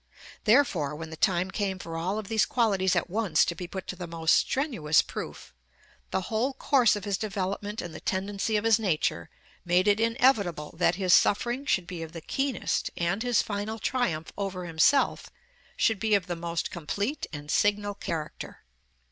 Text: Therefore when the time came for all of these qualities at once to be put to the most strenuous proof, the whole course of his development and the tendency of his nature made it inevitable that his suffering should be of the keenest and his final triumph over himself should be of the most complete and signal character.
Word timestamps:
Therefore 0.45 0.95
when 0.95 1.11
the 1.11 1.15
time 1.15 1.51
came 1.51 1.77
for 1.77 1.95
all 1.95 2.17
of 2.17 2.27
these 2.27 2.47
qualities 2.47 2.95
at 2.95 3.07
once 3.07 3.45
to 3.45 3.53
be 3.53 3.67
put 3.67 3.85
to 3.85 3.95
the 3.95 4.07
most 4.07 4.33
strenuous 4.33 5.03
proof, 5.03 5.53
the 6.09 6.21
whole 6.21 6.53
course 6.55 6.95
of 6.95 7.05
his 7.05 7.19
development 7.19 7.83
and 7.83 7.93
the 7.93 7.99
tendency 7.99 8.57
of 8.57 8.63
his 8.63 8.79
nature 8.79 9.29
made 9.63 9.87
it 9.87 9.99
inevitable 9.99 10.73
that 10.75 10.95
his 10.95 11.13
suffering 11.13 11.67
should 11.67 11.85
be 11.85 12.01
of 12.01 12.13
the 12.13 12.19
keenest 12.21 12.89
and 12.97 13.21
his 13.21 13.43
final 13.43 13.77
triumph 13.77 14.33
over 14.39 14.65
himself 14.65 15.29
should 15.77 15.99
be 15.99 16.15
of 16.15 16.25
the 16.25 16.35
most 16.35 16.71
complete 16.71 17.27
and 17.31 17.51
signal 17.51 17.93
character. 17.93 18.63